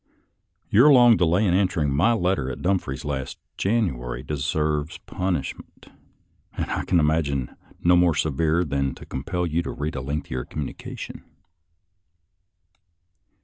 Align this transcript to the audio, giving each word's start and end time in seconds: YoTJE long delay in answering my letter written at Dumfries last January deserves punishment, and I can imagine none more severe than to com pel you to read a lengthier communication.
YoTJE 0.73 0.91
long 0.95 1.15
delay 1.15 1.45
in 1.45 1.53
answering 1.53 1.91
my 1.91 2.11
letter 2.11 2.45
written 2.45 2.57
at 2.57 2.63
Dumfries 2.63 3.05
last 3.05 3.37
January 3.55 4.23
deserves 4.23 4.97
punishment, 4.97 5.89
and 6.57 6.71
I 6.71 6.85
can 6.85 6.99
imagine 6.99 7.55
none 7.83 7.99
more 7.99 8.15
severe 8.15 8.63
than 8.63 8.95
to 8.95 9.05
com 9.05 9.23
pel 9.23 9.45
you 9.45 9.61
to 9.61 9.69
read 9.69 9.95
a 9.95 10.01
lengthier 10.01 10.43
communication. 10.43 11.23